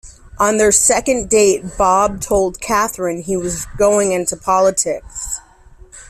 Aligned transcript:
On 0.39 0.57
their 0.57 0.71
second 0.71 1.29
date 1.29 1.77
Bob 1.77 2.21
told 2.21 2.59
Catherine 2.59 3.21
he 3.21 3.37
was 3.37 3.67
going 3.77 4.13
into 4.13 4.35
politics. 4.35 5.39